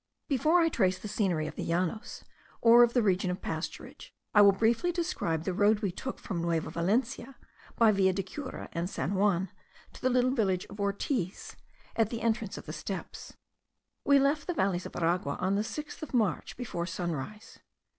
Before 0.27 0.59
I 0.59 0.69
trace 0.69 0.97
the 0.97 1.07
scenery 1.07 1.45
of 1.45 1.53
the 1.53 1.63
Llanos, 1.63 2.23
or 2.59 2.81
of 2.81 2.93
the 2.93 3.03
region 3.03 3.29
of 3.29 3.39
pasturage, 3.43 4.09
I 4.33 4.41
will 4.41 4.51
briefly 4.51 4.91
describe 4.91 5.43
the 5.43 5.53
road 5.53 5.81
we 5.81 5.91
took 5.91 6.17
from 6.17 6.41
Nueva 6.41 6.71
Valencia, 6.71 7.35
by 7.75 7.91
Villa 7.91 8.11
de 8.11 8.23
Cura 8.23 8.67
and 8.73 8.89
San 8.89 9.13
Juan, 9.13 9.51
to 9.93 10.01
the 10.01 10.09
little 10.09 10.31
village 10.31 10.65
of 10.71 10.79
Ortiz, 10.79 11.55
at 11.95 12.09
the 12.09 12.23
entrance 12.23 12.57
of 12.57 12.65
the 12.65 12.73
steppes. 12.73 13.33
We 14.03 14.17
left 14.17 14.47
the 14.47 14.55
valleys 14.55 14.87
of 14.87 14.95
Aragua 14.95 15.35
on 15.39 15.53
the 15.53 15.61
6th 15.61 16.01
of 16.01 16.15
March 16.15 16.57
before 16.57 16.87
sunrise. 16.87 17.59